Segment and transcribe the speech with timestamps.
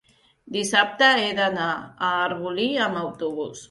[0.55, 3.59] dissabte he d'anar a Arbolí amb autobús.